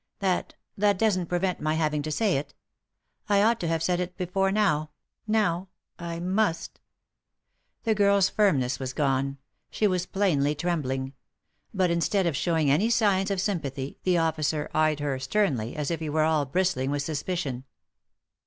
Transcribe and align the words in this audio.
That— 0.17 0.55
that 0.79 0.97
doesn't 0.97 1.27
prevent 1.27 1.61
my 1.61 1.75
having 1.75 2.01
to 2.01 2.09
say 2.11 2.35
it. 2.37 2.55
I 3.29 3.43
ought 3.43 3.59
to 3.59 3.67
have 3.67 3.83
said 3.83 3.99
it 3.99 4.17
before 4.17 4.51
now— 4.51 4.89
now 5.37 5.67
I 5.99 6.19
must" 6.19 6.79
The 7.83 7.93
girl's 7.93 8.27
firmness 8.27 8.79
was 8.79 8.93
gone; 8.93 9.37
she 9.69 9.85
was 9.85 10.07
plainly 10.07 10.55
trembling. 10.55 11.13
But 11.71 11.91
instead 11.91 12.25
of 12.25 12.35
showing 12.35 12.71
any 12.71 12.89
signs 12.89 13.29
of 13.29 13.39
sympathy, 13.39 13.99
the 14.01 14.17
officer 14.17 14.71
eyed 14.73 15.01
her 15.01 15.19
sternly, 15.19 15.75
as 15.75 15.91
if 15.91 15.99
he 15.99 16.09
were 16.09 16.23
all 16.23 16.47
bristling 16.47 16.89
with 16.89 17.03
suspicion. 17.03 17.65